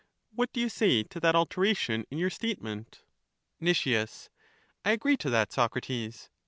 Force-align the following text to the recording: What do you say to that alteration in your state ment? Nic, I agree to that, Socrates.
What 0.33 0.51
do 0.51 0.59
you 0.59 0.67
say 0.67 1.03
to 1.03 1.19
that 1.19 1.35
alteration 1.35 2.05
in 2.09 2.17
your 2.17 2.31
state 2.31 2.59
ment? 2.59 3.03
Nic, 3.59 3.85
I 3.85 4.01
agree 4.83 5.17
to 5.17 5.29
that, 5.29 5.53
Socrates. 5.53 6.31